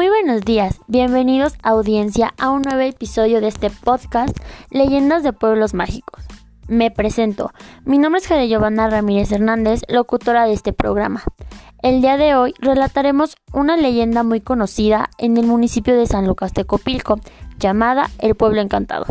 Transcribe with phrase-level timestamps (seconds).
[0.00, 4.34] Muy buenos días, bienvenidos audiencia a un nuevo episodio de este podcast
[4.70, 6.24] Leyendas de Pueblos Mágicos.
[6.68, 7.52] Me presento,
[7.84, 11.22] mi nombre es Jade Giovanna Ramírez Hernández, locutora de este programa.
[11.82, 16.54] El día de hoy relataremos una leyenda muy conocida en el municipio de San Lucas
[16.54, 17.20] de Copilco,
[17.58, 19.04] llamada El Pueblo Encantado.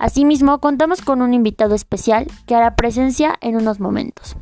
[0.00, 4.34] Asimismo, contamos con un invitado especial que hará presencia en unos momentos.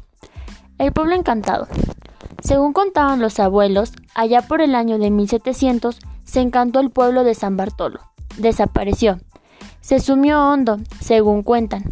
[0.79, 1.69] El Pueblo Encantado.
[2.43, 7.35] Según contaban los abuelos, allá por el año de 1700 se encantó el pueblo de
[7.35, 8.01] San Bartolo.
[8.37, 9.21] Desapareció.
[9.81, 11.85] Se sumió hondo, según cuentan.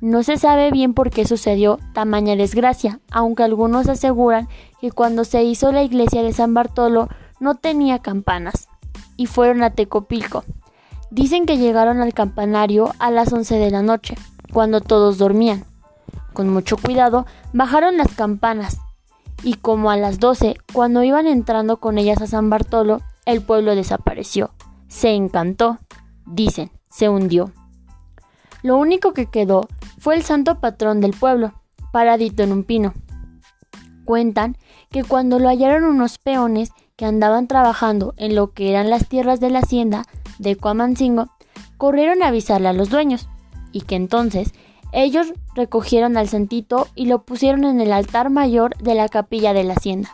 [0.00, 4.48] No se sabe bien por qué sucedió tamaña desgracia, aunque algunos aseguran
[4.80, 8.68] que cuando se hizo la iglesia de San Bartolo no tenía campanas,
[9.16, 10.42] y fueron a Tecopilco.
[11.12, 14.16] Dicen que llegaron al campanario a las 11 de la noche,
[14.52, 15.64] cuando todos dormían.
[16.32, 18.78] Con mucho cuidado bajaron las campanas
[19.42, 23.74] y como a las 12, cuando iban entrando con ellas a San Bartolo, el pueblo
[23.74, 24.50] desapareció.
[24.88, 25.78] Se encantó,
[26.26, 27.52] dicen, se hundió.
[28.62, 29.66] Lo único que quedó
[29.98, 31.52] fue el santo patrón del pueblo,
[31.92, 32.92] paradito en un pino.
[34.04, 34.56] Cuentan
[34.90, 39.40] que cuando lo hallaron unos peones que andaban trabajando en lo que eran las tierras
[39.40, 40.04] de la hacienda
[40.38, 41.26] de Cuamancingo,
[41.78, 43.28] corrieron a avisarle a los dueños,
[43.72, 44.52] y que entonces
[44.92, 49.64] ellos recogieron al santito y lo pusieron en el altar mayor de la capilla de
[49.64, 50.10] la hacienda.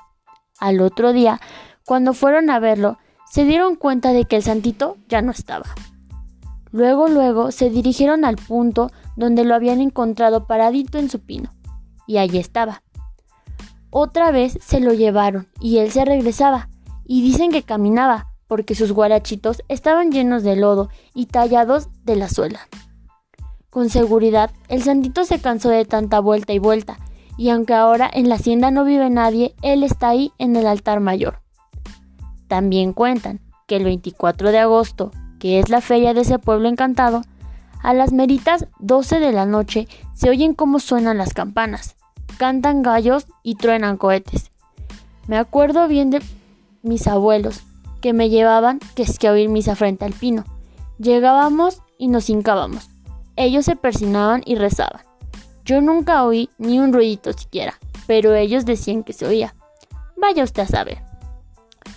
[0.60, 1.40] Al otro día,
[1.84, 2.98] cuando fueron a verlo,
[3.30, 5.66] se dieron cuenta de que el santito ya no estaba.
[6.70, 11.50] Luego, luego se dirigieron al punto donde lo habían encontrado paradito en su pino,
[12.06, 12.82] y allí estaba.
[13.90, 16.68] Otra vez se lo llevaron y él se regresaba,
[17.04, 22.28] y dicen que caminaba, porque sus guarachitos estaban llenos de lodo y tallados de la
[22.28, 22.60] suela.
[23.70, 26.98] Con seguridad, el santito se cansó de tanta vuelta y vuelta,
[27.36, 31.00] y aunque ahora en la hacienda no vive nadie, él está ahí en el altar
[31.00, 31.42] mayor.
[32.48, 37.22] También cuentan que el 24 de agosto, que es la feria de ese pueblo encantado,
[37.82, 41.97] a las meritas 12 de la noche se oyen cómo suenan las campanas,
[42.38, 44.50] cantan gallos y truenan cohetes.
[45.26, 46.22] Me acuerdo bien de
[46.82, 47.62] mis abuelos,
[48.00, 50.44] que me llevaban que es que a oír misa frente al pino.
[50.98, 52.88] Llegábamos y nos hincábamos.
[53.41, 55.03] Ellos se persinaban y rezaban.
[55.65, 57.75] Yo nunca oí ni un ruidito siquiera,
[58.09, 59.54] pero ellos decían que se oía.
[60.16, 60.99] Vaya usted a saber.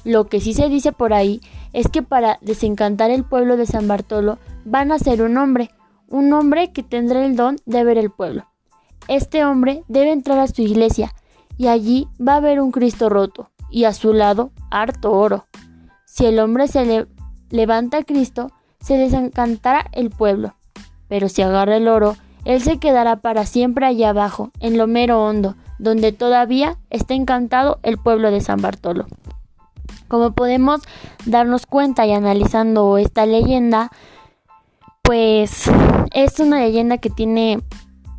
[0.04, 1.42] Lo que sí se dice por ahí
[1.74, 5.72] es que para desencantar el pueblo de San Bartolo van a ser un hombre,
[6.10, 8.46] un hombre que tendrá el don de ver el pueblo.
[9.08, 11.16] Este hombre debe entrar a su iglesia
[11.58, 15.48] y allí va a ver un Cristo roto y a su lado harto oro.
[16.06, 17.08] Si el hombre se le
[17.50, 20.54] levanta a Cristo, se desencantará el pueblo
[21.12, 25.22] pero si agarra el oro, él se quedará para siempre allá abajo, en lo mero
[25.22, 29.08] hondo, donde todavía está encantado el pueblo de San Bartolo.
[30.08, 30.80] Como podemos
[31.26, 33.92] darnos cuenta y analizando esta leyenda,
[35.02, 35.70] pues
[36.14, 37.60] es una leyenda que tiene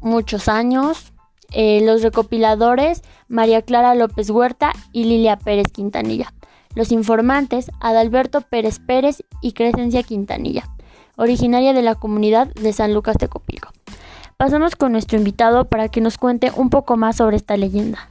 [0.02, 1.14] muchos años.
[1.50, 6.34] Eh, los recopiladores María Clara López Huerta y Lilia Pérez Quintanilla.
[6.74, 10.71] Los informantes Adalberto Pérez Pérez y Crescencia Quintanilla
[11.16, 13.72] originaria de la comunidad de San Lucas de.
[14.36, 18.08] Pasamos con nuestro invitado para que nos cuente un poco más sobre esta leyenda.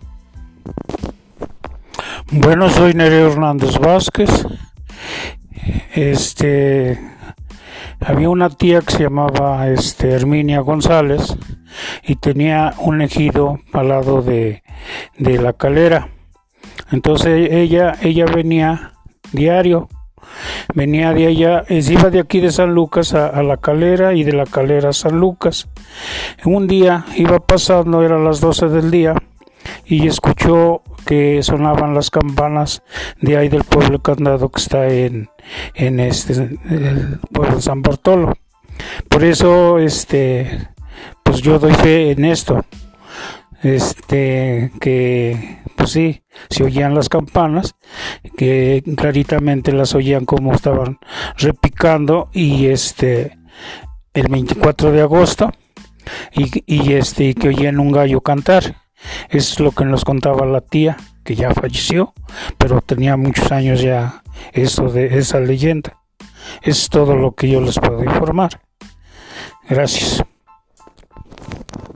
[2.32, 4.30] Bueno, soy Nereo Hernández Vázquez.
[5.94, 7.00] Este
[8.00, 11.36] había una tía que se llamaba este, Herminia González
[12.04, 14.64] y tenía un ejido al lado de,
[15.18, 16.10] de la calera.
[16.92, 18.94] Entonces ella, ella venía
[19.32, 19.88] diario
[20.74, 24.46] venía de allá, iba de aquí de San Lucas a, la calera y de la
[24.46, 25.68] calera a San Lucas.
[26.46, 29.16] Un día iba pasando, era las 12 del día,
[29.86, 32.84] y escuchó que sonaban las campanas
[33.20, 35.30] de ahí del pueblo candado que está en,
[35.76, 38.34] en este el pueblo de San Bartolo.
[39.09, 40.70] Por eso este
[41.24, 42.64] pues yo doy fe en esto.
[43.64, 47.76] Este que pues sí, se oían las campanas,
[48.38, 51.00] que claritamente las oían como estaban
[51.38, 53.38] repicando y este
[54.14, 55.52] el 24 de agosto
[56.34, 58.76] y, y este que oían un gallo cantar.
[59.30, 62.14] es lo que nos contaba la tía, que ya falleció,
[62.58, 65.97] pero tenía muchos años ya eso de esa leyenda.
[66.62, 68.62] Es todo lo que yo les puedo informar.
[69.70, 70.24] Gracias.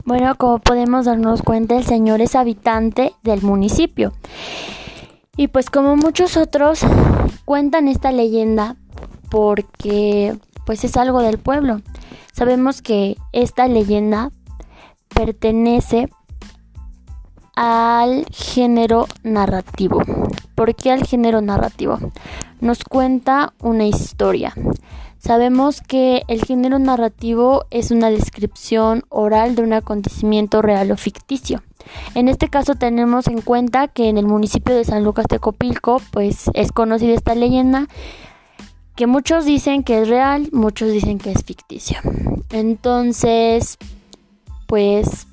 [0.06, 4.14] Bueno, como podemos darnos cuenta, el señor es habitante del municipio.
[5.36, 6.82] Y pues como muchos otros
[7.44, 8.76] cuentan esta leyenda
[9.30, 11.82] porque pues es algo del pueblo.
[12.34, 14.32] Sabemos que esta leyenda
[15.10, 16.10] pertenece
[17.56, 20.02] al género narrativo.
[20.54, 21.98] ¿Por qué al género narrativo?
[22.62, 24.54] nos cuenta una historia.
[25.26, 31.64] Sabemos que el género narrativo es una descripción oral de un acontecimiento real o ficticio.
[32.14, 36.00] En este caso tenemos en cuenta que en el municipio de San Lucas de Copilco
[36.12, 37.88] pues es conocida esta leyenda
[38.96, 41.98] que muchos dicen que es real, muchos dicen que es ficticio.
[42.52, 43.80] Entonces,
[44.68, 45.26] pues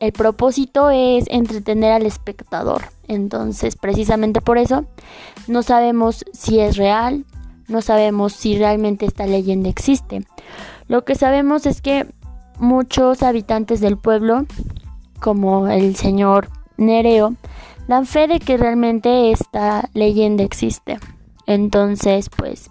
[0.00, 2.82] el propósito es entretener al espectador.
[3.06, 4.86] Entonces, precisamente por eso,
[5.46, 7.24] no sabemos si es real,
[7.68, 10.26] no sabemos si realmente esta leyenda existe.
[10.86, 12.06] Lo que sabemos es que
[12.58, 14.46] muchos habitantes del pueblo,
[15.20, 17.34] como el señor Nereo,
[17.86, 20.98] dan fe de que realmente esta leyenda existe.
[21.46, 22.70] Entonces, pues,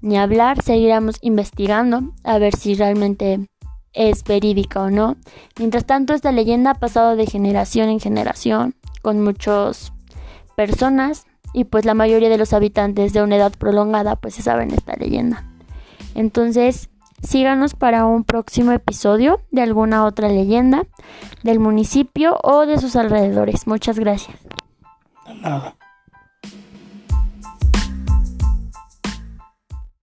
[0.00, 3.46] ni hablar, seguiremos investigando a ver si realmente
[3.92, 5.16] es verídica o no.
[5.58, 9.92] Mientras tanto, esta leyenda ha pasado de generación en generación con muchas
[10.56, 14.70] personas y pues la mayoría de los habitantes de una edad prolongada pues se saben
[14.70, 15.44] esta leyenda.
[16.14, 16.90] Entonces,
[17.22, 20.86] síganos para un próximo episodio de alguna otra leyenda
[21.42, 23.66] del municipio o de sus alrededores.
[23.66, 24.36] Muchas gracias.
[25.40, 25.74] Nada.